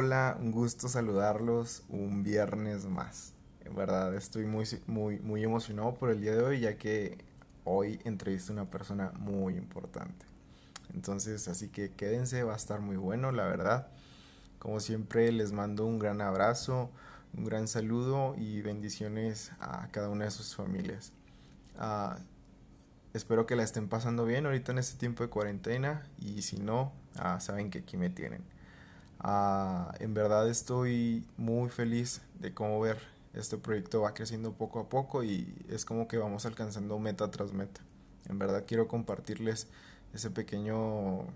hola, 0.00 0.38
un 0.40 0.50
gusto 0.50 0.88
saludarlos 0.88 1.82
un 1.90 2.22
viernes 2.22 2.86
más. 2.86 3.34
En 3.66 3.74
verdad 3.74 4.14
estoy 4.14 4.46
muy, 4.46 4.64
muy, 4.86 5.18
muy 5.18 5.44
emocionado 5.44 5.92
por 5.92 6.08
el 6.08 6.22
día 6.22 6.34
de 6.34 6.42
hoy 6.42 6.60
ya 6.60 6.78
que 6.78 7.18
hoy 7.64 8.00
entrevisto 8.04 8.50
a 8.50 8.54
una 8.54 8.64
persona 8.64 9.12
muy 9.18 9.58
importante. 9.58 10.24
Entonces, 10.94 11.48
así 11.48 11.68
que 11.68 11.92
quédense, 11.92 12.42
va 12.44 12.54
a 12.54 12.56
estar 12.56 12.80
muy 12.80 12.96
bueno, 12.96 13.30
la 13.30 13.44
verdad. 13.44 13.88
Como 14.58 14.80
siempre, 14.80 15.30
les 15.32 15.52
mando 15.52 15.84
un 15.84 15.98
gran 15.98 16.22
abrazo, 16.22 16.90
un 17.36 17.44
gran 17.44 17.68
saludo 17.68 18.34
y 18.38 18.62
bendiciones 18.62 19.52
a 19.60 19.88
cada 19.88 20.08
una 20.08 20.24
de 20.24 20.30
sus 20.30 20.56
familias. 20.56 21.12
Ah, 21.76 22.16
espero 23.12 23.44
que 23.44 23.54
la 23.54 23.64
estén 23.64 23.86
pasando 23.86 24.24
bien 24.24 24.46
ahorita 24.46 24.72
en 24.72 24.78
este 24.78 24.98
tiempo 24.98 25.24
de 25.24 25.28
cuarentena 25.28 26.04
y 26.16 26.40
si 26.40 26.56
no, 26.56 26.90
ah, 27.16 27.38
saben 27.38 27.68
que 27.68 27.80
aquí 27.80 27.98
me 27.98 28.08
tienen. 28.08 28.42
Ah, 29.22 29.94
en 29.98 30.14
verdad 30.14 30.48
estoy 30.48 31.24
muy 31.36 31.68
feliz 31.68 32.22
de 32.38 32.54
cómo 32.54 32.80
ver 32.80 32.98
este 33.34 33.58
proyecto 33.58 34.00
va 34.00 34.14
creciendo 34.14 34.52
poco 34.52 34.80
a 34.80 34.88
poco 34.88 35.22
y 35.22 35.54
es 35.68 35.84
como 35.84 36.08
que 36.08 36.16
vamos 36.16 36.46
alcanzando 36.46 36.98
meta 36.98 37.30
tras 37.30 37.52
meta. 37.52 37.80
En 38.28 38.38
verdad 38.38 38.64
quiero 38.66 38.88
compartirles 38.88 39.68
ese 40.14 40.30
pequeño, 40.30 41.26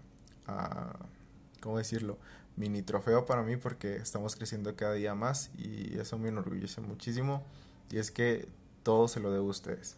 ¿cómo 1.61 1.79
decirlo? 1.79 2.19
Mini 2.57 2.83
trofeo 2.83 3.27
para 3.27 3.43
mí 3.43 3.57
porque 3.57 3.97
estamos 3.97 4.35
creciendo 4.35 4.75
cada 4.77 4.95
día 4.95 5.15
más 5.15 5.51
y 5.59 5.99
eso 5.99 6.19
me 6.19 6.29
enorgullece 6.29 6.81
muchísimo 6.81 7.43
y 7.91 7.99
es 7.99 8.11
que 8.11 8.49
todo 8.83 9.09
se 9.09 9.21
lo 9.21 9.31
debo 9.31 9.47
a 9.47 9.51
ustedes. 9.51 9.97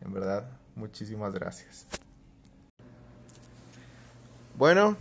En 0.00 0.12
verdad, 0.12 0.48
muchísimas 0.74 1.32
gracias. 1.32 1.86
Bueno, 4.58 4.96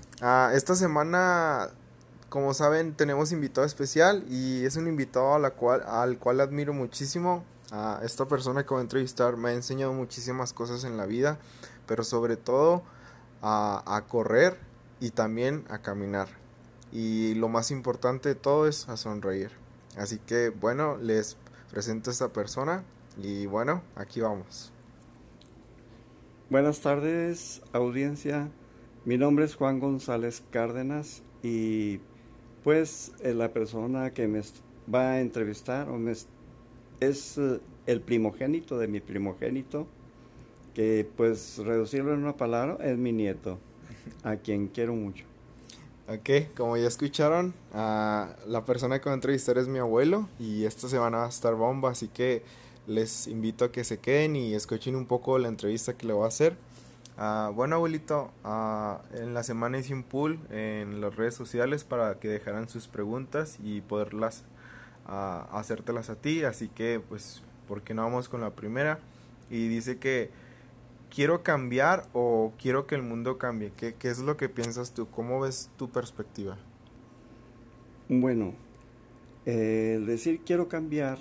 esta 0.54 0.76
semana, 0.76 1.70
como 2.32 2.54
saben, 2.54 2.94
tenemos 2.94 3.34
invitado 3.34 3.68
especial 3.68 4.24
y 4.30 4.64
es 4.64 4.78
un 4.78 4.88
invitado 4.88 5.36
a 5.36 5.50
cual, 5.50 5.84
al 5.86 6.18
cual 6.18 6.40
admiro 6.40 6.72
muchísimo. 6.72 7.44
A 7.72 8.00
esta 8.06 8.26
persona 8.26 8.64
que 8.64 8.70
voy 8.70 8.80
a 8.80 8.84
entrevistar 8.84 9.36
me 9.36 9.50
ha 9.50 9.54
enseñado 9.54 9.92
muchísimas 9.92 10.54
cosas 10.54 10.86
en 10.86 10.96
la 10.96 11.06
vida, 11.06 11.40
pero 11.88 12.06
sobre 12.06 12.38
todo 12.38 12.84
a, 13.42 13.84
a 13.86 14.06
correr 14.08 14.58
y 15.02 15.10
también 15.10 15.66
a 15.70 15.80
caminar. 15.80 16.30
Y 16.94 17.34
lo 17.34 17.50
más 17.50 17.70
importante 17.70 18.30
de 18.30 18.36
todo 18.36 18.66
es 18.66 18.88
a 18.88 18.96
sonreír. 18.96 19.52
Así 19.98 20.18
que 20.18 20.52
bueno, 20.52 20.96
les 20.96 21.36
presento 21.70 22.12
a 22.12 22.14
esta 22.14 22.30
persona 22.30 22.86
y 23.22 23.46
bueno, 23.46 23.84
aquí 23.98 24.22
vamos. 24.22 24.72
Buenas 26.50 26.80
tardes, 26.80 27.62
audiencia. 27.74 28.50
Mi 29.04 29.18
nombre 29.18 29.44
es 29.44 29.56
Juan 29.56 29.82
González 29.82 30.44
Cárdenas 30.50 31.24
y 31.44 32.00
pues 32.64 33.12
eh, 33.22 33.34
la 33.34 33.52
persona 33.52 34.14
que 34.14 34.28
me 34.28 34.42
va 34.94 35.12
a 35.12 35.22
entrevistar 35.22 35.88
es 37.00 37.38
eh, 37.38 37.60
el 37.88 38.02
primogénito 38.02 38.78
de 38.78 38.88
mi 38.88 39.00
primogénito, 39.00 39.88
que 40.74 41.08
pues 41.18 41.58
reducirlo 41.58 42.14
en 42.14 42.20
una 42.20 42.38
palabra 42.38 42.78
es 42.86 42.98
mi 42.98 43.12
nieto, 43.12 43.60
a 44.24 44.36
quien 44.38 44.68
quiero 44.68 44.94
mucho. 44.94 45.26
Ok, 46.08 46.56
como 46.58 46.76
ya 46.76 46.88
escucharon, 46.88 47.54
la 47.74 48.64
persona 48.66 49.00
que 49.00 49.06
va 49.06 49.12
a 49.12 49.16
entrevistar 49.16 49.58
es 49.58 49.68
mi 49.68 49.80
abuelo 49.80 50.28
y 50.40 50.66
esta 50.66 50.90
se 50.90 50.98
van 50.98 51.16
a 51.16 51.28
estar 51.28 51.56
bomba, 51.56 51.92
así 51.92 52.10
que 52.10 52.44
les 52.88 53.28
invito 53.28 53.66
a 53.66 53.72
que 53.72 53.84
se 53.84 54.00
queden 54.00 54.36
y 54.36 54.54
escuchen 54.54 54.96
un 54.96 55.06
poco 55.06 55.38
la 55.38 55.48
entrevista 55.48 55.96
que 55.96 56.08
le 56.08 56.14
voy 56.14 56.26
a 56.26 56.28
hacer. 56.28 56.58
Ah, 57.24 57.52
bueno, 57.54 57.76
abuelito, 57.76 58.32
ah, 58.44 59.04
en 59.14 59.36
la 59.36 59.44
semana 59.44 59.78
hice 59.78 59.94
un 59.94 60.02
pool 60.02 60.40
en 60.50 61.02
las 61.02 61.16
redes 61.16 61.36
sociales 61.36 61.84
para 61.84 62.16
que 62.16 62.28
dejaran 62.28 62.68
sus 62.68 62.88
preguntas 62.88 63.60
y 63.62 63.82
poderlas 63.82 64.44
uh, 65.06 65.56
hacértelas 65.56 66.10
a 66.10 66.16
ti. 66.16 66.44
Así 66.44 66.68
que, 66.68 67.00
pues, 67.00 67.44
¿por 67.68 67.84
qué 67.84 67.94
no 67.94 68.02
vamos 68.02 68.28
con 68.28 68.42
la 68.42 68.56
primera? 68.56 68.98
Y 69.52 69.68
dice 69.68 70.00
que 70.00 70.32
quiero 71.14 71.44
cambiar 71.44 72.08
o 72.14 72.54
quiero 72.58 72.88
que 72.88 72.96
el 72.96 73.04
mundo 73.04 73.38
cambie. 73.38 73.72
¿Qué, 73.78 73.94
qué 73.94 74.10
es 74.10 74.18
lo 74.18 74.36
que 74.36 74.50
piensas 74.50 74.92
tú? 74.96 75.08
¿Cómo 75.12 75.42
ves 75.42 75.70
tu 75.78 75.92
perspectiva? 75.92 76.58
Bueno, 78.10 78.56
el 79.46 80.08
decir 80.08 80.42
quiero 80.44 80.68
cambiar 80.70 81.20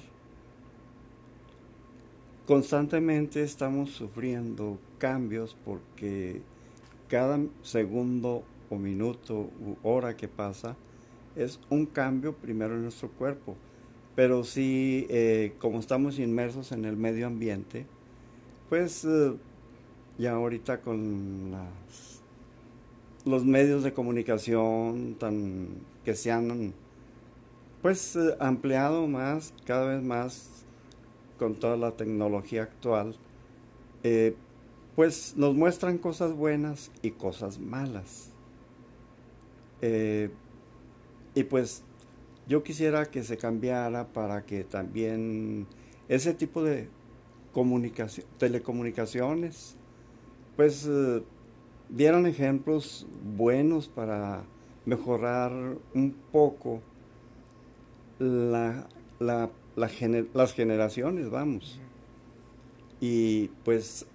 Constantemente 2.51 3.45
estamos 3.45 3.91
sufriendo 3.91 4.77
cambios 4.99 5.57
porque 5.65 6.43
cada 7.09 7.39
segundo 7.63 8.43
o 8.69 8.75
minuto 8.75 9.53
u 9.63 9.77
hora 9.85 10.17
que 10.17 10.27
pasa 10.27 10.75
es 11.37 11.61
un 11.71 11.87
cambio 11.87 12.35
primero 12.35 12.75
en 12.75 12.83
nuestro 12.83 13.09
cuerpo. 13.09 13.55
Pero 14.17 14.43
sí, 14.43 15.07
eh, 15.11 15.53
como 15.61 15.79
estamos 15.79 16.19
inmersos 16.19 16.73
en 16.73 16.87
el 16.87 16.97
medio 16.97 17.29
ambiente, 17.29 17.87
pues 18.69 19.05
eh, 19.05 19.33
ya 20.19 20.33
ahorita 20.33 20.81
con 20.81 21.53
los 23.27 23.45
medios 23.45 23.85
de 23.85 23.93
comunicación 23.93 25.17
que 26.05 26.17
se 26.17 26.33
han 26.33 26.75
pues 27.81 28.17
eh, 28.17 28.35
ampliado 28.41 29.07
más, 29.07 29.55
cada 29.65 29.87
vez 29.87 30.03
más 30.03 30.61
con 31.41 31.55
toda 31.55 31.79
la 31.79 31.93
tecnología 31.93 32.65
actual, 32.65 33.17
eh, 34.03 34.37
pues 34.95 35.35
nos 35.39 35.55
muestran 35.55 35.97
cosas 35.97 36.35
buenas 36.35 36.91
y 37.01 37.13
cosas 37.13 37.59
malas. 37.59 38.31
Eh, 39.81 40.29
y 41.35 41.45
pues 41.45 41.83
yo 42.47 42.63
quisiera 42.63 43.07
que 43.07 43.23
se 43.23 43.39
cambiara 43.39 44.09
para 44.09 44.45
que 44.45 44.65
también 44.65 45.67
ese 46.09 46.35
tipo 46.35 46.63
de 46.63 46.91
telecomunicaciones, 48.37 49.77
pues 50.57 50.87
eh, 50.87 51.23
dieran 51.89 52.27
ejemplos 52.27 53.07
buenos 53.35 53.89
para 53.89 54.45
mejorar 54.85 55.53
un 55.95 56.15
poco 56.33 56.83
la, 58.19 58.87
la 59.19 59.49
las 59.77 60.53
generaciones, 60.55 61.31
vamos. 61.31 61.81
Y 63.01 63.49
pues 63.65 64.07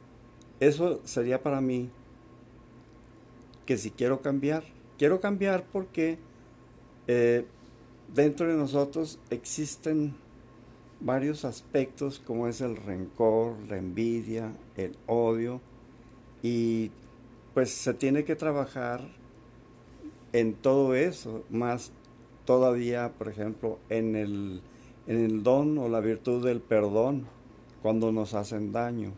eso 0.59 1.01
sería 1.03 1.41
para 1.41 1.61
mí 1.61 1.89
que 3.65 3.77
si 3.77 3.91
quiero 3.91 4.21
cambiar, 4.21 4.63
quiero 4.97 5.19
cambiar 5.19 5.65
porque 5.71 6.17
eh, 7.07 7.45
dentro 8.13 8.47
de 8.47 8.55
nosotros 8.55 9.19
existen 9.29 10.15
varios 10.99 11.45
aspectos 11.45 12.19
como 12.19 12.47
es 12.47 12.61
el 12.61 12.77
rencor, 12.77 13.55
la 13.67 13.77
envidia, 13.77 14.53
el 14.77 14.95
odio 15.07 15.61
y 16.41 16.91
pues 17.53 17.71
se 17.71 17.93
tiene 17.93 18.23
que 18.23 18.35
trabajar 18.35 19.01
en 20.33 20.53
todo 20.53 20.95
eso, 20.95 21.43
más 21.49 21.91
todavía, 22.45 23.13
por 23.17 23.29
ejemplo, 23.29 23.79
en 23.89 24.15
el 24.15 24.61
en 25.07 25.23
el 25.23 25.43
don 25.43 25.77
o 25.77 25.89
la 25.89 25.99
virtud 25.99 26.45
del 26.45 26.61
perdón 26.61 27.27
cuando 27.81 28.11
nos 28.11 28.33
hacen 28.33 28.71
daño. 28.71 29.11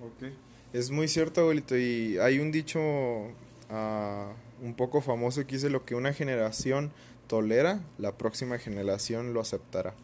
Ok, 0.00 0.32
es 0.72 0.90
muy 0.90 1.08
cierto, 1.08 1.42
abuelito, 1.42 1.76
y 1.76 2.18
hay 2.18 2.38
un 2.38 2.50
dicho 2.50 2.78
uh, 2.80 4.64
un 4.64 4.74
poco 4.74 5.00
famoso 5.00 5.46
que 5.46 5.56
dice 5.56 5.70
lo 5.70 5.84
que 5.84 5.94
una 5.94 6.12
generación 6.12 6.92
tolera, 7.26 7.82
la 7.98 8.16
próxima 8.16 8.58
generación 8.58 9.34
lo 9.34 9.40
aceptará. 9.40 9.94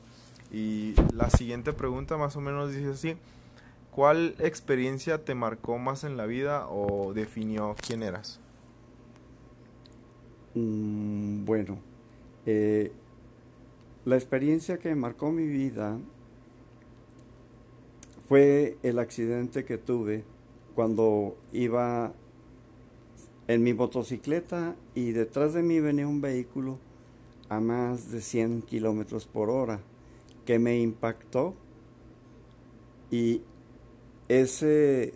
Y 0.53 0.95
la 1.13 1.31
siguiente 1.31 1.73
pregunta 1.73 2.17
más 2.17 2.37
o 2.37 2.41
menos 2.41 2.73
dice 2.73 2.91
así, 2.91 3.17
¿cuál 3.91 4.37
experiencia 4.39 5.25
te 5.25 5.35
marcó 5.35 5.79
más 5.79 6.05
en 6.05 6.17
la 6.17 6.27
vida 6.27 6.69
o 6.69 7.13
definió 7.13 7.75
quién 7.85 8.03
eras? 8.03 8.41
Mm, 10.55 11.45
bueno, 11.45 11.79
eh, 12.47 12.93
la 14.05 14.17
experiencia 14.17 14.79
que 14.79 14.95
marcó 14.95 15.33
mi 15.33 15.47
vida 15.47 15.99
fue 18.29 18.77
el 18.83 18.99
accidente 18.99 19.65
que 19.65 19.79
tuve 19.79 20.25
cuando 20.75 21.37
iba 21.53 22.13
en 23.49 23.63
mi 23.63 23.75
motocicleta 23.75 24.77
y 24.95 25.13
detrás 25.13 25.55
de 25.55 25.63
mí 25.63 25.81
venía 25.81 26.07
un 26.07 26.21
vehículo 26.21 26.79
a 27.49 27.61
más 27.61 28.11
de 28.11 28.21
100 28.21 28.63
kilómetros 28.63 29.27
por 29.27 29.51
hora 29.51 29.81
que 30.45 30.59
me 30.59 30.79
impactó. 30.79 31.55
Y 33.11 33.43
ese, 34.29 35.15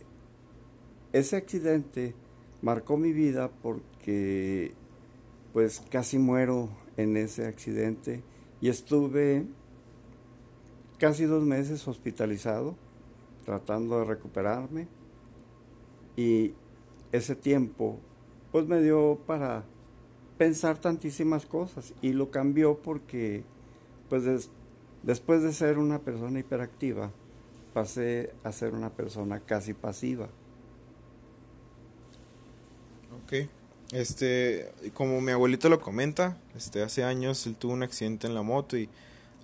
ese 1.13 1.37
accidente 1.37 2.15
marcó 2.63 2.97
mi 2.97 3.13
vida 3.13 3.51
porque 3.63 4.73
pues 5.53 5.83
casi 5.91 6.19
muero 6.19 6.69
en 6.97 7.17
ese 7.17 7.47
accidente 7.47 8.23
y 8.61 8.69
estuve 8.69 9.47
casi 10.99 11.25
dos 11.25 11.45
meses 11.45 11.87
hospitalizado 11.87 12.75
tratando 13.45 13.99
de 14.01 14.05
recuperarme 14.05 14.89
y 16.17 16.53
ese 17.13 17.37
tiempo 17.37 17.99
pues 18.53 18.67
me 18.67 18.83
dio 18.83 19.19
para 19.27 19.65
pensar 20.37 20.79
tantísimas 20.79 21.47
cosas 21.47 21.95
y 22.03 22.13
lo 22.13 22.31
cambió 22.31 22.79
porque 22.79 23.45
pues 24.09 24.51
después 25.03 25.43
de 25.43 25.53
ser 25.53 25.79
una 25.79 26.01
persona 26.01 26.41
hiperactiva 26.41 27.11
pasé 27.73 28.33
a 28.43 28.53
ser 28.53 28.75
una 28.75 28.91
persona 28.91 29.41
casi 29.41 29.75
pasiva. 29.75 30.29
Ok. 33.25 33.49
Este, 33.93 34.71
como 34.93 35.23
mi 35.23 35.33
abuelito 35.33 35.71
lo 35.71 35.81
comenta, 35.81 36.37
este, 36.55 36.83
hace 36.83 37.05
años 37.05 37.47
él 37.47 37.57
tuvo 37.57 37.73
un 37.73 37.83
accidente 37.83 38.27
en 38.27 38.35
la 38.35 38.43
moto 38.43 38.77
y 38.77 38.91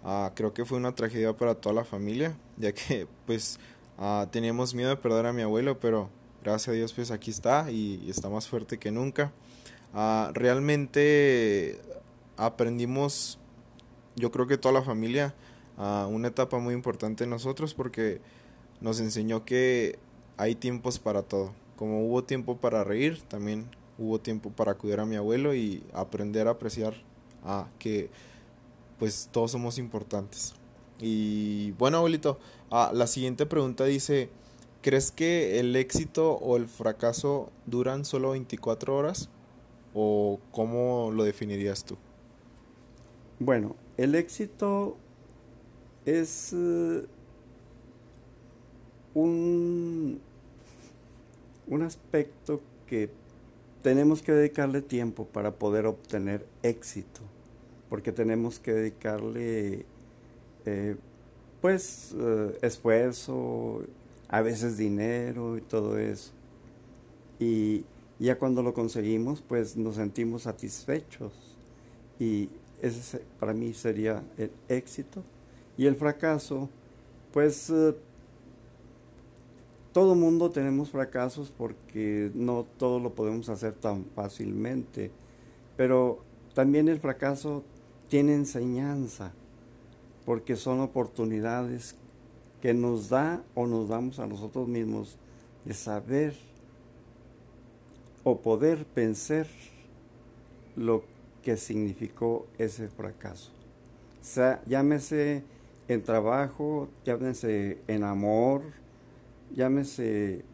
ah, 0.04 0.32
creo 0.34 0.52
que 0.52 0.66
fue 0.66 0.76
una 0.76 0.94
tragedia 0.94 1.32
para 1.32 1.54
toda 1.54 1.74
la 1.74 1.84
familia, 1.84 2.36
ya 2.58 2.72
que 2.72 3.06
pues 3.26 3.58
ah, 3.96 4.26
teníamos 4.30 4.74
miedo 4.74 4.90
de 4.90 4.96
perder 4.96 5.26
a 5.26 5.32
mi 5.32 5.40
abuelo, 5.40 5.80
pero 5.80 6.10
gracias 6.42 6.68
a 6.68 6.72
Dios 6.72 6.92
pues 6.92 7.10
aquí 7.10 7.30
está 7.30 7.70
y, 7.70 8.04
está 8.10 8.28
más 8.28 8.46
fuerte 8.46 8.78
que 8.78 8.90
nunca. 8.90 9.32
Ah, 9.94 10.30
realmente 10.34 11.80
aprendimos, 12.36 13.38
yo 14.16 14.30
creo 14.30 14.46
que 14.46 14.58
toda 14.58 14.74
la 14.74 14.82
familia, 14.82 15.34
una 15.76 16.28
etapa 16.28 16.58
muy 16.58 16.74
importante 16.74 17.24
en 17.24 17.30
nosotros 17.30 17.74
porque 17.74 18.20
nos 18.80 19.00
enseñó 19.00 19.44
que 19.44 19.98
hay 20.36 20.54
tiempos 20.54 20.98
para 20.98 21.22
todo. 21.22 21.52
Como 21.76 22.06
hubo 22.06 22.22
tiempo 22.22 22.58
para 22.58 22.84
reír, 22.84 23.22
también 23.22 23.66
hubo 23.98 24.20
tiempo 24.20 24.50
para 24.50 24.74
cuidar 24.74 25.00
a 25.00 25.06
mi 25.06 25.16
abuelo 25.16 25.54
y 25.54 25.82
aprender 25.92 26.48
a 26.48 26.52
apreciar 26.52 26.94
a 27.44 27.68
que 27.78 28.10
pues 28.98 29.28
todos 29.32 29.50
somos 29.52 29.78
importantes. 29.78 30.54
Y 31.00 31.72
bueno, 31.72 31.98
abuelito, 31.98 32.38
ah, 32.70 32.90
la 32.94 33.06
siguiente 33.06 33.46
pregunta 33.46 33.84
dice, 33.84 34.30
¿crees 34.82 35.10
que 35.10 35.58
el 35.58 35.74
éxito 35.76 36.34
o 36.34 36.56
el 36.56 36.68
fracaso 36.68 37.50
duran 37.66 38.04
solo 38.04 38.30
24 38.30 38.96
horas? 38.96 39.28
¿O 39.92 40.40
cómo 40.50 41.10
lo 41.12 41.24
definirías 41.24 41.84
tú? 41.84 41.96
Bueno, 43.38 43.76
el 43.96 44.14
éxito 44.14 44.96
es 46.04 46.52
eh, 46.52 47.06
un, 49.14 50.20
un 51.66 51.82
aspecto 51.82 52.60
que 52.86 53.10
tenemos 53.84 54.22
que 54.22 54.32
dedicarle 54.32 54.80
tiempo 54.80 55.26
para 55.26 55.56
poder 55.56 55.84
obtener 55.84 56.46
éxito, 56.62 57.20
porque 57.90 58.12
tenemos 58.12 58.58
que 58.58 58.72
dedicarle 58.72 59.84
eh, 60.64 60.96
pues 61.60 62.14
eh, 62.18 62.58
esfuerzo, 62.62 63.82
a 64.28 64.40
veces 64.40 64.78
dinero 64.78 65.58
y 65.58 65.60
todo 65.60 65.98
eso. 65.98 66.32
Y 67.38 67.84
ya 68.18 68.38
cuando 68.38 68.62
lo 68.62 68.72
conseguimos, 68.72 69.42
pues 69.46 69.76
nos 69.76 69.96
sentimos 69.96 70.44
satisfechos. 70.44 71.34
Y 72.18 72.48
ese 72.80 73.20
para 73.38 73.52
mí 73.52 73.74
sería 73.74 74.22
el 74.38 74.50
éxito. 74.70 75.22
Y 75.76 75.84
el 75.84 75.96
fracaso, 75.96 76.70
pues 77.34 77.68
eh, 77.68 77.94
todo 79.94 80.16
mundo 80.16 80.50
tenemos 80.50 80.90
fracasos 80.90 81.52
porque 81.56 82.32
no 82.34 82.66
todo 82.78 82.98
lo 82.98 83.14
podemos 83.14 83.48
hacer 83.48 83.74
tan 83.74 84.04
fácilmente, 84.16 85.12
pero 85.76 86.18
también 86.52 86.88
el 86.88 86.98
fracaso 86.98 87.62
tiene 88.08 88.34
enseñanza, 88.34 89.32
porque 90.26 90.56
son 90.56 90.80
oportunidades 90.80 91.94
que 92.60 92.74
nos 92.74 93.08
da 93.08 93.44
o 93.54 93.68
nos 93.68 93.88
damos 93.88 94.18
a 94.18 94.26
nosotros 94.26 94.66
mismos 94.66 95.16
de 95.64 95.74
saber 95.74 96.34
o 98.24 98.40
poder 98.40 98.86
pensar 98.86 99.46
lo 100.74 101.04
que 101.44 101.56
significó 101.56 102.48
ese 102.58 102.88
fracaso. 102.88 103.52
O 104.20 104.24
sea, 104.24 104.60
llámese 104.66 105.44
en 105.86 106.02
trabajo, 106.02 106.88
llámese 107.04 107.78
en 107.86 108.02
amor, 108.02 108.62
llámese, 109.54 110.44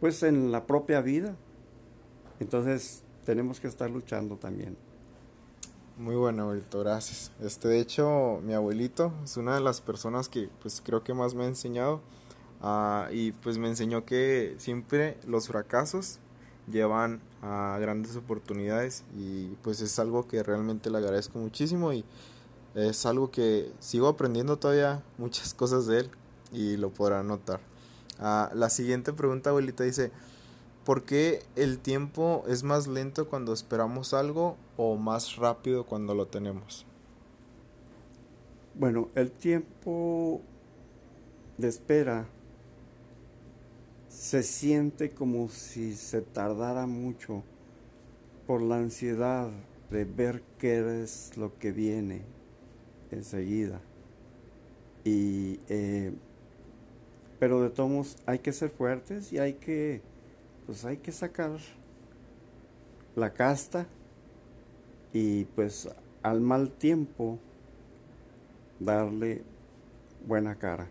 pues 0.00 0.22
en 0.22 0.52
la 0.52 0.66
propia 0.66 1.00
vida. 1.00 1.36
Entonces 2.40 3.02
tenemos 3.24 3.60
que 3.60 3.68
estar 3.68 3.90
luchando 3.90 4.36
también. 4.36 4.76
Muy 5.96 6.16
bueno, 6.16 6.42
abuelito, 6.42 6.80
gracias. 6.80 7.30
Este, 7.40 7.68
de 7.68 7.78
hecho, 7.78 8.40
mi 8.42 8.52
abuelito 8.52 9.12
es 9.22 9.36
una 9.36 9.54
de 9.54 9.60
las 9.60 9.80
personas 9.80 10.28
que, 10.28 10.50
pues, 10.60 10.82
creo 10.84 11.04
que 11.04 11.14
más 11.14 11.34
me 11.34 11.44
ha 11.44 11.46
enseñado. 11.46 12.02
Ah, 12.60 13.08
y 13.12 13.32
pues 13.32 13.58
me 13.58 13.68
enseñó 13.68 14.06
que 14.06 14.54
siempre 14.56 15.18
los 15.26 15.48
fracasos 15.48 16.18
llevan 16.66 17.20
a 17.42 17.76
grandes 17.78 18.16
oportunidades 18.16 19.04
y 19.14 19.48
pues 19.62 19.82
es 19.82 19.98
algo 19.98 20.26
que 20.26 20.42
realmente 20.42 20.88
le 20.88 20.96
agradezco 20.96 21.38
muchísimo 21.38 21.92
y 21.92 22.06
es 22.74 23.04
algo 23.04 23.30
que 23.30 23.70
sigo 23.80 24.08
aprendiendo 24.08 24.56
todavía 24.56 25.02
muchas 25.18 25.52
cosas 25.52 25.86
de 25.86 26.00
él 26.00 26.10
y 26.52 26.78
lo 26.78 26.88
podrá 26.88 27.22
notar. 27.22 27.60
Ah, 28.18 28.50
la 28.54 28.70
siguiente 28.70 29.12
pregunta, 29.12 29.50
abuelita, 29.50 29.84
dice, 29.84 30.12
¿por 30.84 31.04
qué 31.04 31.42
el 31.56 31.78
tiempo 31.78 32.44
es 32.48 32.62
más 32.62 32.86
lento 32.86 33.28
cuando 33.28 33.52
esperamos 33.52 34.14
algo 34.14 34.56
o 34.76 34.96
más 34.96 35.36
rápido 35.36 35.84
cuando 35.84 36.14
lo 36.14 36.26
tenemos? 36.26 36.86
Bueno, 38.74 39.08
el 39.14 39.30
tiempo 39.30 40.40
de 41.58 41.68
espera 41.68 42.26
se 44.08 44.42
siente 44.42 45.10
como 45.10 45.48
si 45.48 45.94
se 45.94 46.22
tardara 46.22 46.86
mucho 46.86 47.42
por 48.46 48.62
la 48.62 48.76
ansiedad 48.76 49.48
de 49.90 50.04
ver 50.04 50.42
qué 50.58 51.02
es 51.02 51.36
lo 51.36 51.58
que 51.58 51.72
viene 51.72 52.22
enseguida. 53.10 53.80
Y 55.04 55.60
eh, 55.68 56.12
pero 57.44 57.60
de 57.60 57.68
todos 57.68 58.16
hay 58.24 58.38
que 58.38 58.54
ser 58.54 58.70
fuertes 58.70 59.30
y 59.30 59.38
hay 59.38 59.52
que, 59.52 60.00
pues 60.64 60.86
hay 60.86 60.96
que 60.96 61.12
sacar 61.12 61.58
la 63.16 63.34
casta 63.34 63.86
y 65.12 65.44
pues 65.44 65.90
al 66.22 66.40
mal 66.40 66.70
tiempo 66.70 67.38
darle 68.80 69.42
buena 70.26 70.54
cara. 70.54 70.88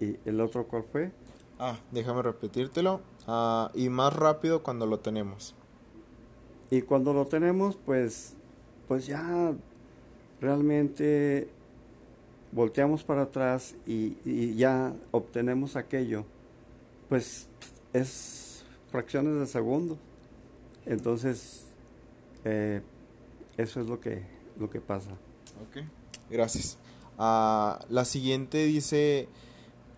¿Y 0.00 0.16
el 0.28 0.40
otro 0.40 0.66
cuál 0.66 0.82
fue? 0.82 1.12
Ah, 1.60 1.78
déjame 1.92 2.22
repetírtelo. 2.22 3.00
Ah, 3.28 3.70
y 3.74 3.90
más 3.90 4.12
rápido 4.12 4.64
cuando 4.64 4.86
lo 4.86 4.98
tenemos. 4.98 5.54
Y 6.68 6.82
cuando 6.82 7.12
lo 7.12 7.28
tenemos, 7.28 7.76
pues, 7.76 8.34
pues 8.88 9.06
ya 9.06 9.54
realmente 10.40 11.48
volteamos 12.52 13.04
para 13.04 13.22
atrás 13.22 13.74
y, 13.86 14.54
ya 14.54 14.92
obtenemos 15.10 15.76
aquello, 15.76 16.24
pues 17.08 17.48
es 17.92 18.64
fracciones 18.90 19.38
de 19.38 19.46
segundo. 19.46 19.98
Entonces, 20.86 21.66
eh, 22.44 22.80
eso 23.56 23.80
es 23.80 23.86
lo 23.86 24.00
que, 24.00 24.24
lo 24.58 24.70
que 24.70 24.80
pasa. 24.80 25.10
Ok, 25.68 25.84
gracias. 26.30 26.78
Ah, 27.18 27.84
la 27.88 28.04
siguiente 28.04 28.64
dice, 28.64 29.28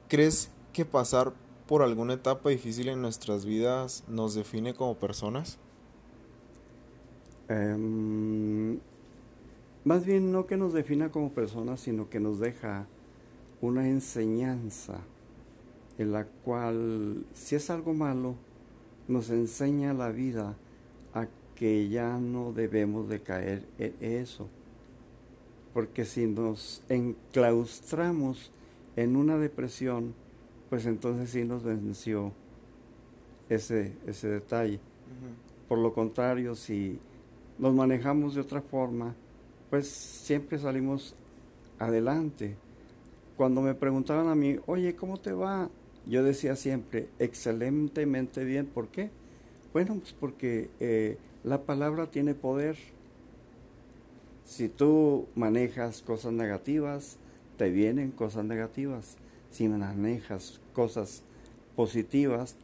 ¿crees 0.08 0.50
que 0.72 0.84
pasar 0.84 1.32
por 1.66 1.82
alguna 1.82 2.14
etapa 2.14 2.50
difícil 2.50 2.88
en 2.88 3.00
nuestras 3.00 3.44
vidas 3.44 4.04
nos 4.08 4.34
define 4.34 4.74
como 4.74 4.98
personas? 4.98 5.58
Em, 7.48 8.80
más 9.84 10.04
bien 10.04 10.32
no 10.32 10.46
que 10.46 10.56
nos 10.56 10.72
defina 10.72 11.10
como 11.10 11.32
personas, 11.32 11.80
sino 11.80 12.08
que 12.08 12.20
nos 12.20 12.38
deja 12.38 12.86
una 13.60 13.88
enseñanza 13.88 15.00
en 15.98 16.12
la 16.12 16.24
cual, 16.24 17.24
si 17.34 17.54
es 17.54 17.70
algo 17.70 17.92
malo, 17.94 18.34
nos 19.08 19.30
enseña 19.30 19.92
la 19.92 20.10
vida 20.10 20.56
a 21.14 21.26
que 21.54 21.88
ya 21.88 22.18
no 22.18 22.52
debemos 22.52 23.08
de 23.08 23.20
caer 23.20 23.64
en 23.78 23.94
eso. 24.00 24.48
Porque 25.74 26.04
si 26.04 26.26
nos 26.26 26.82
enclaustramos 26.88 28.50
en 28.96 29.16
una 29.16 29.38
depresión, 29.38 30.14
pues 30.70 30.86
entonces 30.86 31.30
sí 31.30 31.44
nos 31.44 31.62
venció 31.62 32.32
ese, 33.48 33.92
ese 34.06 34.28
detalle. 34.28 34.80
Por 35.68 35.78
lo 35.78 35.92
contrario, 35.92 36.54
si 36.54 36.98
nos 37.58 37.74
manejamos 37.74 38.34
de 38.34 38.40
otra 38.40 38.60
forma, 38.60 39.14
pues 39.72 39.88
siempre 39.88 40.58
salimos 40.58 41.14
adelante. 41.78 42.56
Cuando 43.38 43.62
me 43.62 43.74
preguntaban 43.74 44.28
a 44.28 44.34
mí, 44.34 44.58
oye, 44.66 44.94
¿cómo 44.94 45.18
te 45.18 45.32
va? 45.32 45.70
Yo 46.04 46.22
decía 46.22 46.56
siempre, 46.56 47.08
excelentemente 47.18 48.44
bien. 48.44 48.66
¿Por 48.66 48.88
qué? 48.88 49.08
Bueno, 49.72 49.94
pues 49.94 50.12
porque 50.12 50.68
eh, 50.78 51.16
la 51.42 51.62
palabra 51.62 52.10
tiene 52.10 52.34
poder. 52.34 52.76
Si 54.44 54.68
tú 54.68 55.26
manejas 55.36 56.02
cosas 56.02 56.34
negativas, 56.34 57.16
te 57.56 57.70
vienen 57.70 58.10
cosas 58.10 58.44
negativas. 58.44 59.16
Si 59.50 59.68
manejas 59.68 60.60
cosas 60.74 61.22
positivas, 61.76 62.56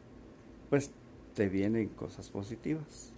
pues 0.68 0.90
te 1.34 1.48
vienen 1.48 1.88
cosas 1.88 2.28
positivas. 2.28 3.14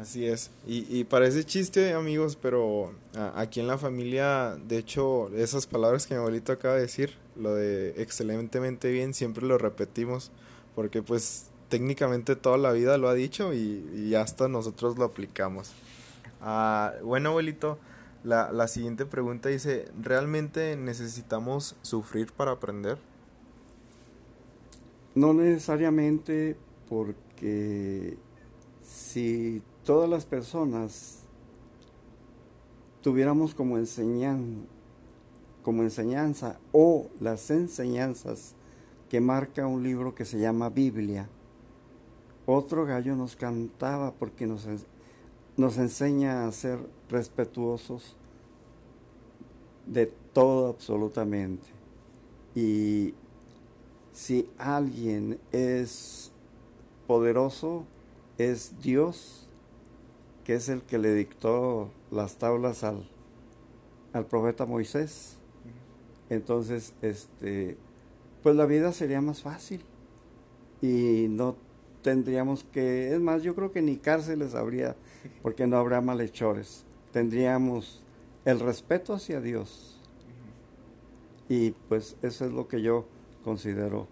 Así 0.00 0.26
es. 0.26 0.50
Y, 0.66 0.86
y 0.88 1.04
parece 1.04 1.44
chiste, 1.44 1.92
amigos, 1.92 2.34
pero 2.40 2.92
aquí 3.34 3.60
en 3.60 3.66
la 3.66 3.76
familia, 3.76 4.56
de 4.66 4.78
hecho, 4.78 5.28
esas 5.36 5.66
palabras 5.66 6.06
que 6.06 6.14
mi 6.14 6.20
abuelito 6.20 6.52
acaba 6.52 6.76
de 6.76 6.80
decir, 6.80 7.16
lo 7.36 7.54
de 7.54 7.90
excelentemente 8.00 8.90
bien, 8.90 9.12
siempre 9.12 9.44
lo 9.44 9.58
repetimos, 9.58 10.30
porque 10.74 11.02
pues 11.02 11.50
técnicamente 11.68 12.34
toda 12.34 12.56
la 12.56 12.72
vida 12.72 12.96
lo 12.96 13.10
ha 13.10 13.14
dicho 13.14 13.52
y, 13.52 14.14
hasta 14.14 14.48
nosotros 14.48 14.96
lo 14.96 15.04
aplicamos. 15.04 15.72
Ah, 16.40 16.94
bueno, 17.02 17.30
abuelito, 17.30 17.78
la, 18.24 18.52
la 18.52 18.68
siguiente 18.68 19.04
pregunta 19.04 19.50
dice, 19.50 19.84
¿realmente 20.00 20.76
necesitamos 20.76 21.76
sufrir 21.82 22.32
para 22.32 22.52
aprender? 22.52 22.96
No 25.14 25.34
necesariamente 25.34 26.56
porque 26.88 28.16
si 28.82 29.62
todas 29.84 30.08
las 30.08 30.26
personas 30.26 31.20
tuviéramos 33.02 33.54
como, 33.54 33.76
como 35.62 35.82
enseñanza 35.82 36.58
o 36.72 37.08
las 37.20 37.50
enseñanzas 37.50 38.54
que 39.08 39.20
marca 39.20 39.66
un 39.66 39.82
libro 39.82 40.14
que 40.14 40.24
se 40.24 40.38
llama 40.38 40.68
Biblia, 40.68 41.28
otro 42.46 42.84
gallo 42.86 43.16
nos 43.16 43.36
cantaba 43.36 44.12
porque 44.12 44.46
nos, 44.46 44.66
nos 45.56 45.78
enseña 45.78 46.46
a 46.46 46.52
ser 46.52 46.78
respetuosos 47.08 48.16
de 49.86 50.06
todo 50.32 50.68
absolutamente. 50.68 51.68
Y 52.54 53.14
si 54.12 54.48
alguien 54.58 55.38
es 55.52 56.32
poderoso, 57.06 57.84
es 58.38 58.80
Dios, 58.80 59.48
que 60.50 60.56
es 60.56 60.68
el 60.68 60.82
que 60.82 60.98
le 60.98 61.14
dictó 61.14 61.92
las 62.10 62.38
tablas 62.38 62.82
al, 62.82 63.08
al 64.12 64.26
profeta 64.26 64.66
Moisés. 64.66 65.36
Entonces, 66.28 66.92
este, 67.02 67.76
pues 68.42 68.56
la 68.56 68.66
vida 68.66 68.90
sería 68.90 69.20
más 69.20 69.42
fácil 69.42 69.80
y 70.82 71.26
no 71.28 71.54
tendríamos 72.02 72.64
que, 72.64 73.14
es 73.14 73.20
más, 73.20 73.44
yo 73.44 73.54
creo 73.54 73.70
que 73.70 73.80
ni 73.80 73.96
cárceles 73.96 74.56
habría, 74.56 74.96
porque 75.40 75.68
no 75.68 75.76
habrá 75.76 76.00
malhechores. 76.00 76.84
Tendríamos 77.12 78.02
el 78.44 78.58
respeto 78.58 79.14
hacia 79.14 79.40
Dios. 79.40 80.00
Y 81.48 81.70
pues 81.88 82.16
eso 82.22 82.44
es 82.44 82.50
lo 82.50 82.66
que 82.66 82.82
yo 82.82 83.06
considero. 83.44 84.08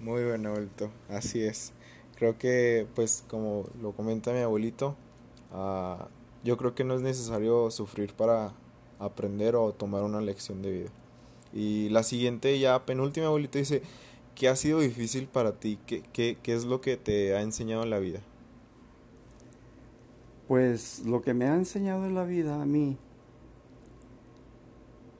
Muy 0.00 0.22
bueno, 0.22 0.50
abuelito. 0.50 0.90
Así 1.08 1.42
es. 1.42 1.72
Creo 2.16 2.38
que, 2.38 2.86
pues, 2.94 3.24
como 3.28 3.64
lo 3.80 3.92
comenta 3.92 4.32
mi 4.32 4.40
abuelito, 4.40 4.96
uh, 5.52 6.04
yo 6.44 6.56
creo 6.56 6.74
que 6.74 6.84
no 6.84 6.94
es 6.94 7.02
necesario 7.02 7.70
sufrir 7.70 8.14
para 8.14 8.52
aprender 8.98 9.56
o 9.56 9.72
tomar 9.72 10.02
una 10.02 10.20
lección 10.20 10.62
de 10.62 10.70
vida. 10.70 10.90
Y 11.52 11.88
la 11.90 12.02
siguiente, 12.02 12.58
ya 12.58 12.84
penúltima 12.86 13.26
abuelito, 13.26 13.58
dice, 13.58 13.82
¿qué 14.34 14.48
ha 14.48 14.56
sido 14.56 14.80
difícil 14.80 15.26
para 15.26 15.52
ti? 15.52 15.78
¿Qué, 15.86 16.02
qué, 16.12 16.38
qué 16.42 16.54
es 16.54 16.64
lo 16.64 16.80
que 16.80 16.96
te 16.96 17.34
ha 17.34 17.42
enseñado 17.42 17.82
en 17.82 17.90
la 17.90 17.98
vida? 17.98 18.20
Pues 20.48 21.04
lo 21.04 21.22
que 21.22 21.34
me 21.34 21.46
ha 21.46 21.54
enseñado 21.54 22.06
en 22.06 22.14
la 22.14 22.24
vida 22.24 22.62
a 22.62 22.66
mí 22.66 22.96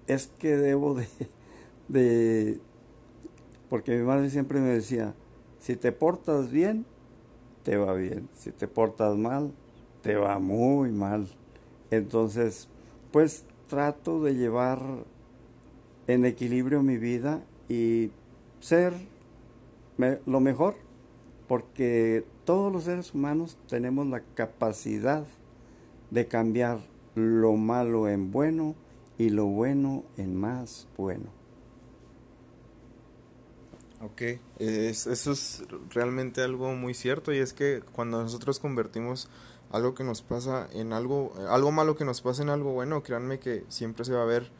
es 0.06 0.28
que 0.38 0.56
debo 0.56 0.94
de, 0.94 1.08
de, 1.88 2.60
porque 3.68 3.96
mi 3.96 4.04
madre 4.04 4.30
siempre 4.30 4.60
me 4.60 4.68
decía, 4.68 5.14
si 5.66 5.74
te 5.74 5.90
portas 5.90 6.52
bien, 6.52 6.86
te 7.64 7.76
va 7.76 7.92
bien, 7.94 8.28
si 8.36 8.52
te 8.52 8.68
portas 8.68 9.16
mal, 9.16 9.50
te 10.00 10.14
va 10.14 10.38
muy 10.38 10.92
mal. 10.92 11.26
Entonces, 11.90 12.68
pues 13.10 13.44
trato 13.68 14.22
de 14.22 14.36
llevar 14.36 14.78
en 16.06 16.24
equilibrio 16.24 16.84
mi 16.84 16.98
vida 16.98 17.40
y 17.68 18.12
ser 18.60 18.92
lo 20.24 20.38
mejor, 20.38 20.76
porque 21.48 22.24
todos 22.44 22.72
los 22.72 22.84
seres 22.84 23.12
humanos 23.12 23.58
tenemos 23.68 24.06
la 24.06 24.20
capacidad 24.36 25.26
de 26.12 26.28
cambiar 26.28 26.78
lo 27.16 27.54
malo 27.54 28.08
en 28.08 28.30
bueno 28.30 28.76
y 29.18 29.30
lo 29.30 29.46
bueno 29.46 30.04
en 30.16 30.36
más 30.36 30.86
bueno. 30.96 31.35
Ok, 34.02 34.22
eso 34.58 35.32
es 35.32 35.64
realmente 35.88 36.42
algo 36.42 36.74
muy 36.74 36.92
cierto 36.92 37.32
y 37.32 37.38
es 37.38 37.54
que 37.54 37.82
cuando 37.92 38.22
nosotros 38.22 38.58
convertimos 38.58 39.28
algo 39.72 39.94
que 39.94 40.04
nos 40.04 40.20
pasa 40.22 40.68
en 40.72 40.92
algo, 40.92 41.32
algo 41.48 41.72
malo 41.72 41.96
que 41.96 42.04
nos 42.04 42.20
pasa 42.20 42.42
en 42.42 42.50
algo 42.50 42.72
bueno, 42.72 43.02
créanme 43.02 43.38
que 43.38 43.64
siempre 43.68 44.04
se 44.04 44.12
va 44.12 44.22
a 44.22 44.26
ver 44.26 44.50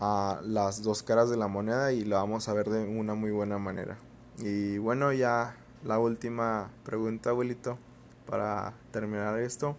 a 0.00 0.40
las 0.44 0.82
dos 0.82 1.02
caras 1.02 1.30
de 1.30 1.36
la 1.36 1.48
moneda 1.48 1.92
y 1.92 2.04
lo 2.04 2.16
vamos 2.16 2.48
a 2.48 2.54
ver 2.54 2.68
de 2.68 2.84
una 2.84 3.14
muy 3.14 3.30
buena 3.30 3.58
manera. 3.58 3.98
Y 4.38 4.78
bueno, 4.78 5.12
ya 5.12 5.56
la 5.84 5.98
última 5.98 6.70
pregunta, 6.84 7.30
abuelito, 7.30 7.78
para 8.26 8.74
terminar 8.90 9.38
esto. 9.38 9.76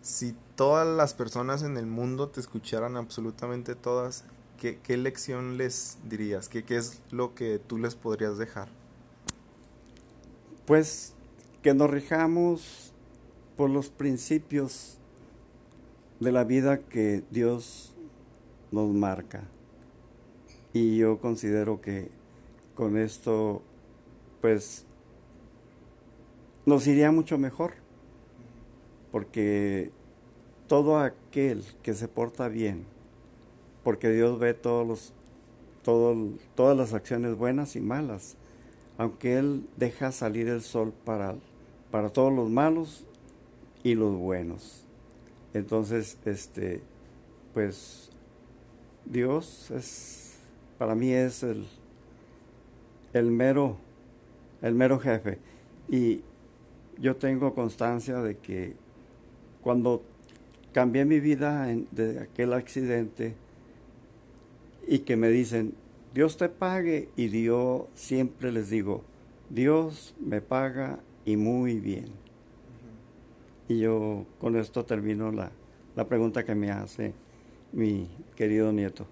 Si 0.00 0.36
todas 0.56 0.86
las 0.86 1.14
personas 1.14 1.62
en 1.62 1.76
el 1.76 1.86
mundo 1.86 2.28
te 2.28 2.40
escucharan, 2.40 2.96
absolutamente 2.96 3.74
todas, 3.74 4.24
¿qué, 4.72 4.96
lección 4.96 5.58
les 5.58 5.98
dirías? 6.08 6.48
¿Qué, 6.48 6.64
¿Qué 6.64 6.76
es 6.76 7.02
lo 7.10 7.34
que 7.34 7.58
tú 7.58 7.78
les 7.78 7.94
podrías 7.94 8.38
dejar? 8.38 8.68
Pues 10.66 11.12
que 11.62 11.74
nos 11.74 11.90
rijamos 11.90 12.92
por 13.56 13.68
los 13.68 13.90
principios 13.90 14.98
de 16.20 16.32
la 16.32 16.44
vida 16.44 16.78
que 16.78 17.22
Dios 17.30 17.94
nos 18.70 18.88
marca. 18.92 19.44
Y 20.72 20.96
yo 20.96 21.18
considero 21.18 21.80
que 21.80 22.10
con 22.74 22.96
esto, 22.96 23.62
pues, 24.40 24.86
nos 26.66 26.86
iría 26.86 27.12
mucho 27.12 27.38
mejor, 27.38 27.74
porque 29.12 29.92
todo 30.66 30.98
aquel 30.98 31.62
que 31.82 31.94
se 31.94 32.08
porta 32.08 32.48
bien, 32.48 32.93
porque 33.84 34.10
Dios 34.10 34.38
ve 34.38 34.54
todos 34.54 34.86
los, 34.86 35.12
todas 36.54 36.76
las 36.76 36.94
acciones 36.94 37.36
buenas 37.36 37.76
y 37.76 37.80
malas, 37.80 38.36
aunque 38.96 39.38
Él 39.38 39.68
deja 39.76 40.10
salir 40.10 40.48
el 40.48 40.62
sol 40.62 40.92
para, 41.04 41.36
para 41.90 42.08
todos 42.08 42.32
los 42.32 42.50
malos 42.50 43.04
y 43.82 43.94
los 43.94 44.16
buenos. 44.16 44.82
Entonces, 45.52 46.16
este, 46.24 46.80
pues 47.52 48.10
Dios 49.04 49.70
es, 49.70 50.34
para 50.78 50.94
mí 50.94 51.12
es 51.12 51.42
el, 51.42 51.66
el 53.12 53.30
mero, 53.30 53.76
el 54.62 54.74
mero 54.74 54.98
jefe. 54.98 55.38
Y 55.88 56.22
yo 56.98 57.16
tengo 57.16 57.54
constancia 57.54 58.22
de 58.22 58.38
que 58.38 58.74
cuando 59.62 60.02
cambié 60.72 61.04
mi 61.04 61.20
vida 61.20 61.66
de 61.90 62.20
aquel 62.20 62.54
accidente 62.54 63.34
y 64.86 65.00
que 65.00 65.16
me 65.16 65.28
dicen, 65.28 65.74
Dios 66.14 66.36
te 66.36 66.48
pague, 66.48 67.08
y 67.16 67.28
yo 67.42 67.88
siempre 67.94 68.52
les 68.52 68.70
digo, 68.70 69.02
Dios 69.50 70.14
me 70.20 70.40
paga 70.40 71.00
y 71.24 71.36
muy 71.36 71.80
bien. 71.80 72.08
Y 73.68 73.80
yo 73.80 74.24
con 74.38 74.56
esto 74.56 74.84
termino 74.84 75.32
la, 75.32 75.50
la 75.96 76.06
pregunta 76.06 76.44
que 76.44 76.54
me 76.54 76.70
hace 76.70 77.14
mi 77.72 78.08
querido 78.36 78.72
nieto. 78.72 79.06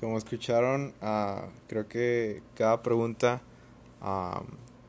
Como 0.00 0.18
escucharon, 0.18 0.92
uh, 1.00 1.48
creo 1.68 1.88
que 1.88 2.42
cada 2.54 2.82
pregunta 2.82 3.40
uh, 4.02 4.44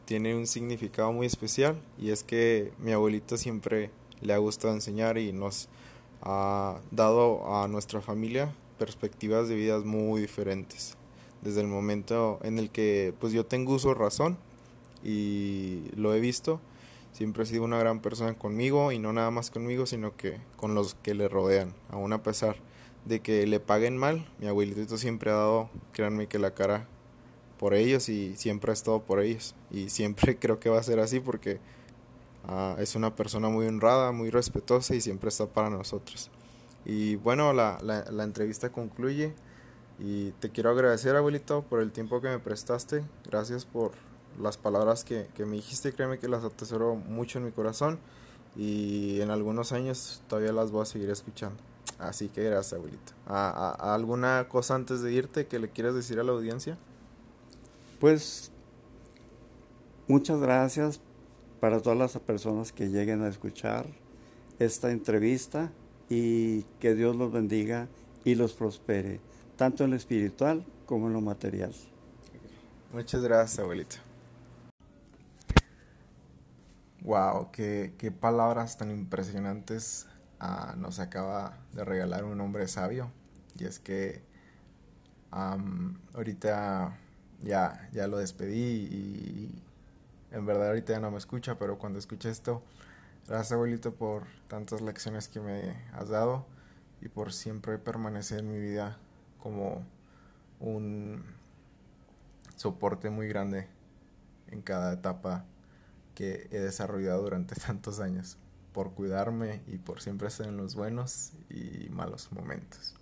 tiene 0.05 0.36
un 0.36 0.47
significado 0.47 1.12
muy 1.13 1.27
especial 1.27 1.79
y 1.97 2.12
es 2.12 2.24
que 2.24 2.71
mi 2.79 2.91
abuelito 2.91 3.38
siempre 3.38 3.91
le 4.21 4.33
ha 4.33 4.38
gustado 4.38 4.74
enseñar 4.74 5.17
y 5.17 5.31
nos 5.31 5.69
ha 6.21 6.79
dado 6.91 7.55
a 7.55 7.67
nuestra 7.67 8.01
familia 8.01 8.53
perspectivas 8.77 9.48
de 9.48 9.55
vidas 9.55 9.84
muy 9.84 10.22
diferentes. 10.22 10.96
Desde 11.41 11.62
el 11.62 11.67
momento 11.67 12.39
en 12.43 12.60
el 12.60 12.69
que 12.69 13.13
pues 13.19 13.34
yo 13.34 13.46
tengo 13.46 13.74
uso 13.74 13.93
razón 13.93 14.38
y 15.03 15.84
lo 15.96 16.13
he 16.13 16.19
visto, 16.19 16.60
siempre 17.12 17.43
ha 17.43 17.46
sido 17.46 17.63
una 17.63 17.79
gran 17.79 18.01
persona 18.01 18.34
conmigo 18.36 18.91
y 18.91 19.00
no 19.00 19.13
nada 19.13 19.31
más 19.31 19.51
conmigo, 19.51 19.86
sino 19.86 20.15
que 20.15 20.39
con 20.55 20.75
los 20.75 20.96
que 20.96 21.13
le 21.13 21.27
rodean, 21.27 21.74
aún 21.89 22.13
a 22.13 22.24
pesar 22.24 22.57
de 23.05 23.22
que 23.22 23.48
le 23.48 23.60
paguen 23.60 23.98
mal, 23.98 24.27
mi 24.39 24.48
abuelito 24.48 24.98
siempre 24.98 25.31
ha 25.31 25.36
dado, 25.36 25.69
créanme 25.93 26.27
que 26.27 26.39
la 26.39 26.53
cara 26.53 26.88
por 27.57 27.74
ellos 27.74 28.10
y 28.10 28.36
siempre 28.36 28.72
ha 28.72 28.74
estado 28.74 29.01
por 29.01 29.19
ellos 29.19 29.55
y 29.72 29.89
siempre 29.89 30.38
creo 30.39 30.60
que 30.60 30.69
va 30.69 30.79
a 30.79 30.84
ser 30.84 31.00
así 31.00 31.19
porque 31.19 31.60
uh, 32.48 32.79
es 32.79 32.96
una 32.96 33.15
persona 33.15 33.50
muy 33.50 33.65
honrada, 33.65 34.12
muy 34.12 34.29
respetuosa 34.29 34.96
y 34.96 35.01
siempre 35.01 35.29
está 35.29 35.48
para 35.48 35.69
nosotros. 35.69 36.29
Y 36.89 37.17
bueno, 37.17 37.51
la, 37.51 37.77
la, 37.84 38.24
entrevista 38.24 38.72
concluye 38.72 39.34
y 40.00 40.32
te 40.39 40.51
quiero 40.51 40.70
agradecer 40.70 41.17
abuelito 41.17 41.63
por 41.63 41.82
el 41.82 41.91
tiempo 41.91 42.22
que 42.22 42.29
me 42.29 42.39
prestaste, 42.39 43.03
gracias 43.25 43.65
por 43.65 43.91
las 44.41 44.56
palabras 44.56 45.03
que, 45.03 45.27
que 45.36 45.46
me 45.46 45.58
dijiste, 45.58 45.91
créeme 45.91 46.17
que 46.17 46.29
las 46.29 46.46
atesoro 46.46 46.96
mucho 46.96 47.39
en 47.39 47.46
mi 47.46 47.51
corazón 47.51 48.00
y 48.56 49.20
en 49.20 49.32
algunos 49.32 49.74
años 49.74 50.24
todavía 50.29 50.53
las 50.53 50.72
voy 50.72 50.84
a 50.84 50.86
seguir 50.86 51.10
escuchando. 51.10 51.58
Así 52.00 52.29
que 52.29 52.41
gracias, 52.44 52.72
abuelito. 52.72 53.12
¿A, 53.25 53.94
alguna 53.94 54.48
cosa 54.48 54.75
antes 54.75 55.01
de 55.01 55.12
irte 55.12 55.46
que 55.46 55.60
le 55.60 55.70
quieras 55.70 55.94
decir 55.94 56.22
a 56.22 56.24
la 56.24 56.32
audiencia? 56.32 56.77
Pues 58.00 58.50
muchas 60.08 60.39
gracias 60.39 61.01
para 61.60 61.82
todas 61.82 61.98
las 61.98 62.17
personas 62.20 62.72
que 62.72 62.88
lleguen 62.88 63.24
a 63.24 63.27
escuchar 63.27 63.88
esta 64.58 64.89
entrevista 64.89 65.70
y 66.09 66.63
que 66.79 66.95
Dios 66.95 67.15
los 67.15 67.31
bendiga 67.31 67.87
y 68.23 68.35
los 68.35 68.53
prospere, 68.53 69.19
tanto 69.55 69.83
en 69.83 69.91
lo 69.91 69.95
espiritual 69.95 70.65
como 70.85 71.07
en 71.07 71.13
lo 71.13 71.21
material. 71.21 71.73
Muchas 72.93 73.21
gracias, 73.21 73.59
abuelito. 73.59 73.97
Wow, 77.01 77.51
qué, 77.51 77.93
qué 77.97 78.11
palabras 78.11 78.77
tan 78.77 78.91
impresionantes 78.91 80.07
ah, 80.39 80.75
nos 80.77 80.99
acaba 80.99 81.57
de 81.73 81.85
regalar 81.85 82.25
un 82.25 82.39
hombre 82.41 82.67
sabio. 82.67 83.11
Y 83.57 83.65
es 83.65 83.79
que 83.79 84.21
ahorita 85.31 86.97
ya, 87.43 87.89
ya 87.93 88.07
lo 88.07 88.17
despedí 88.17 88.87
y 88.91 89.63
en 90.31 90.45
verdad 90.45 90.69
ahorita 90.69 90.93
ya 90.93 90.99
no 90.99 91.11
me 91.11 91.17
escucha, 91.17 91.57
pero 91.57 91.77
cuando 91.77 91.99
escuche 91.99 92.29
esto, 92.29 92.63
gracias 93.27 93.51
abuelito 93.51 93.93
por 93.93 94.24
tantas 94.48 94.81
lecciones 94.81 95.27
que 95.27 95.39
me 95.39 95.75
has 95.93 96.10
dado 96.10 96.46
y 97.01 97.10
por 97.10 97.34
siempre 97.34 97.77
permanecer 97.77 98.39
en 98.39 98.51
mi 98.51 98.60
vida 98.60 98.98
como 99.39 99.86
un 100.60 101.24
soporte 102.55 103.10
muy 103.10 103.27
grande 103.27 103.67
en 104.48 104.62
cada 104.62 104.93
etapa 104.93 105.46
que 106.15 106.48
he 106.51 106.60
desarrollado 106.60 107.22
durante 107.22 107.55
tantos 107.67 108.00
años, 108.00 108.38
por 108.74 108.93
cuidarme 108.93 109.62
y 109.67 109.77
por 109.77 110.01
siempre 110.01 110.29
estar 110.29 110.48
en 110.48 110.57
los 110.57 110.75
buenos 110.75 111.34
y 111.50 111.89
malos 111.89 112.31
momentos. 112.31 112.96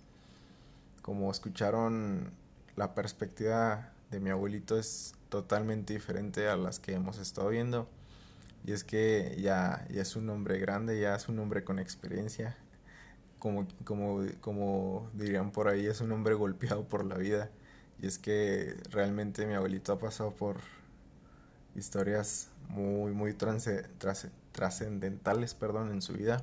Como 1.02 1.30
escucharon, 1.30 2.32
la 2.74 2.94
perspectiva 2.94 3.92
de 4.10 4.20
mi 4.20 4.30
abuelito 4.30 4.78
es 4.78 5.14
totalmente 5.28 5.94
diferente 5.94 6.48
a 6.48 6.56
las 6.56 6.78
que 6.80 6.94
hemos 6.94 7.18
estado 7.18 7.48
viendo. 7.48 7.88
Y 8.66 8.72
es 8.72 8.82
que 8.82 9.36
ya, 9.40 9.86
ya 9.90 10.02
es 10.02 10.16
un 10.16 10.28
hombre 10.28 10.58
grande, 10.58 11.00
ya 11.00 11.14
es 11.14 11.28
un 11.28 11.38
hombre 11.38 11.62
con 11.62 11.78
experiencia. 11.78 12.56
Como, 13.38 13.68
como, 13.84 14.24
como 14.40 15.08
dirían 15.14 15.52
por 15.52 15.68
ahí, 15.68 15.86
es 15.86 16.00
un 16.00 16.10
hombre 16.10 16.34
golpeado 16.34 16.88
por 16.88 17.04
la 17.04 17.16
vida. 17.16 17.48
Y 18.02 18.08
es 18.08 18.18
que 18.18 18.74
realmente 18.90 19.46
mi 19.46 19.54
abuelito 19.54 19.92
ha 19.92 20.00
pasado 20.00 20.34
por 20.34 20.56
historias 21.76 22.48
muy, 22.68 23.12
muy 23.12 23.34
trascendentales 23.34 25.54
perdón, 25.54 25.92
en 25.92 26.02
su 26.02 26.14
vida. 26.14 26.42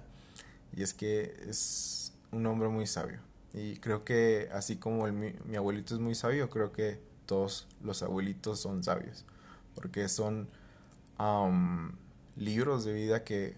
Y 0.74 0.82
es 0.82 0.94
que 0.94 1.36
es 1.50 2.14
un 2.32 2.46
hombre 2.46 2.70
muy 2.70 2.88
sabio. 2.88 3.20
Y 3.54 3.76
creo 3.78 4.06
que 4.06 4.48
así 4.54 4.78
como 4.78 5.06
mi, 5.08 5.36
mi 5.46 5.58
abuelito 5.58 5.94
es 5.94 6.00
muy 6.00 6.16
sabio, 6.16 6.50
creo 6.50 6.72
que 6.72 7.02
todos 7.26 7.68
los 7.82 8.02
abuelitos 8.02 8.62
son 8.62 8.82
sabios, 8.82 9.26
porque 9.76 10.08
son 10.08 10.48
libros 12.36 12.86
de 12.86 12.94
vida 12.94 13.24
que 13.24 13.56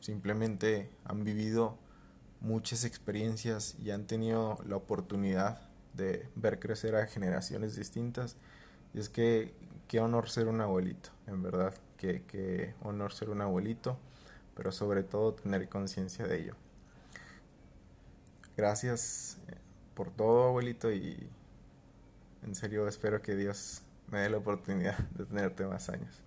simplemente 0.00 0.90
han 1.04 1.24
vivido 1.24 1.78
muchas 2.40 2.84
experiencias 2.84 3.76
y 3.82 3.90
han 3.90 4.06
tenido 4.06 4.58
la 4.66 4.76
oportunidad 4.76 5.60
de 5.94 6.28
ver 6.34 6.58
crecer 6.58 6.96
a 6.96 7.06
generaciones 7.06 7.76
distintas. 7.76 8.36
Y 8.94 9.00
es 9.00 9.08
que 9.08 9.54
qué 9.88 10.00
honor 10.00 10.28
ser 10.28 10.48
un 10.48 10.60
abuelito, 10.60 11.10
en 11.26 11.42
verdad, 11.42 11.74
qué, 11.96 12.22
qué 12.26 12.74
honor 12.82 13.12
ser 13.12 13.30
un 13.30 13.40
abuelito, 13.40 13.96
pero 14.54 14.72
sobre 14.72 15.02
todo 15.02 15.34
tener 15.34 15.68
conciencia 15.68 16.26
de 16.26 16.40
ello. 16.40 16.54
Gracias 18.56 19.38
eh, 19.48 19.54
por 19.94 20.10
todo, 20.10 20.48
abuelito, 20.48 20.92
y 20.92 21.28
en 22.42 22.54
serio 22.54 22.86
espero 22.88 23.22
que 23.22 23.34
Dios 23.34 23.82
me 24.10 24.20
dé 24.20 24.30
la 24.30 24.38
oportunidad 24.38 24.98
de 24.98 25.24
tenerte 25.24 25.64
más 25.66 25.88
años. 25.88 26.22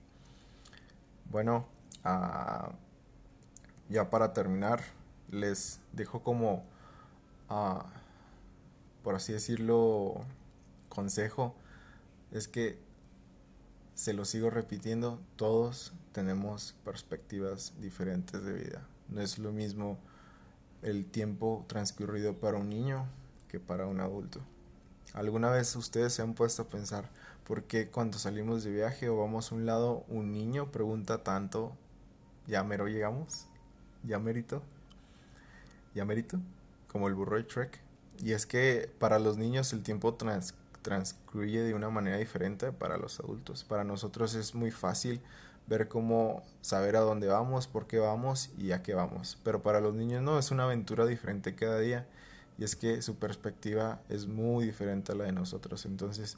Bueno, 1.29 1.65
ah, 2.03 2.71
ya 3.89 4.09
para 4.09 4.33
terminar, 4.33 4.81
les 5.29 5.79
dejo 5.91 6.23
como, 6.23 6.63
uh, 7.49 7.83
por 9.03 9.15
así 9.15 9.33
decirlo, 9.33 10.21
consejo. 10.89 11.55
Es 12.31 12.47
que, 12.47 12.79
se 13.95 14.13
lo 14.13 14.25
sigo 14.25 14.49
repitiendo, 14.49 15.21
todos 15.37 15.93
tenemos 16.11 16.75
perspectivas 16.83 17.73
diferentes 17.79 18.43
de 18.43 18.53
vida. 18.53 18.87
No 19.07 19.21
es 19.21 19.39
lo 19.39 19.51
mismo 19.53 19.97
el 20.81 21.05
tiempo 21.05 21.65
transcurrido 21.67 22.37
para 22.37 22.57
un 22.57 22.69
niño 22.69 23.05
que 23.47 23.59
para 23.59 23.87
un 23.87 24.01
adulto. 24.01 24.41
¿Alguna 25.13 25.49
vez 25.49 25.75
ustedes 25.75 26.13
se 26.13 26.21
han 26.21 26.33
puesto 26.33 26.63
a 26.63 26.67
pensar 26.67 27.09
por 27.45 27.63
qué 27.63 27.87
cuando 27.87 28.17
salimos 28.17 28.63
de 28.63 28.71
viaje 28.71 29.07
o 29.07 29.17
vamos 29.17 29.51
a 29.51 29.55
un 29.55 29.65
lado 29.65 30.03
un 30.07 30.31
niño 30.31 30.71
pregunta 30.71 31.23
tanto, 31.23 31.75
¿ya 32.47 32.63
mero 32.63 32.87
llegamos? 32.87 33.47
¿Ya 34.03 34.19
merito? 34.19 34.61
¿Ya 35.93 36.05
merito? 36.05 36.39
Como 36.91 37.07
el 37.07 37.13
burro 37.13 37.37
de 37.37 37.43
Trek. 37.43 37.79
Y 38.23 38.31
es 38.31 38.45
que 38.45 38.89
para 38.99 39.19
los 39.19 39.37
niños 39.37 39.73
el 39.73 39.83
tiempo 39.83 40.15
transcurre 40.15 41.63
de 41.63 41.73
una 41.73 41.89
manera 41.89 42.17
diferente 42.17 42.71
para 42.71 42.97
los 42.97 43.19
adultos. 43.19 43.63
Para 43.63 43.83
nosotros 43.83 44.35
es 44.35 44.55
muy 44.55 44.71
fácil 44.71 45.21
ver 45.67 45.87
cómo 45.87 46.43
saber 46.61 46.95
a 46.95 47.01
dónde 47.01 47.27
vamos, 47.27 47.67
por 47.67 47.87
qué 47.87 47.99
vamos 47.99 48.51
y 48.57 48.71
a 48.71 48.83
qué 48.83 48.93
vamos. 48.93 49.37
Pero 49.43 49.61
para 49.61 49.81
los 49.81 49.95
niños 49.95 50.21
no, 50.21 50.39
es 50.39 50.51
una 50.51 50.63
aventura 50.65 51.05
diferente 51.05 51.55
cada 51.55 51.79
día 51.79 52.07
y 52.57 52.63
es 52.63 52.75
que 52.75 53.01
su 53.01 53.15
perspectiva 53.15 53.99
es 54.09 54.27
muy 54.27 54.65
diferente 54.65 55.11
a 55.11 55.15
la 55.15 55.25
de 55.25 55.31
nosotros. 55.31 55.85
Entonces, 55.85 56.37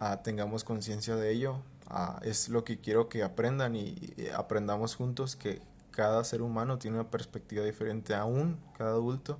ah, 0.00 0.22
tengamos 0.22 0.64
conciencia 0.64 1.16
de 1.16 1.30
ello. 1.30 1.62
Ah, 1.86 2.20
es 2.22 2.48
lo 2.48 2.64
que 2.64 2.80
quiero 2.80 3.08
que 3.08 3.22
aprendan 3.22 3.76
y, 3.76 3.96
aprendamos 4.36 4.96
juntos 4.96 5.36
que 5.36 5.62
cada 5.90 6.24
ser 6.24 6.42
humano 6.42 6.78
tiene 6.78 6.98
una 6.98 7.10
perspectiva 7.10 7.64
diferente, 7.64 8.14
aún 8.14 8.58
cada 8.76 8.90
adulto 8.90 9.38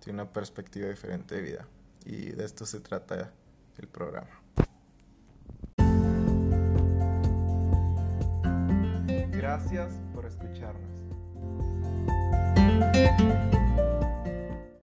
tiene 0.00 0.22
una 0.22 0.32
perspectiva 0.32 0.88
diferente 0.88 1.36
de 1.36 1.42
vida. 1.42 1.68
Y 2.04 2.30
de 2.30 2.44
esto 2.44 2.66
se 2.66 2.80
trata 2.80 3.32
el 3.78 3.88
programa. 3.88 4.42
Gracias 9.30 9.92
por 10.14 10.24
escucharnos. 10.24 11.02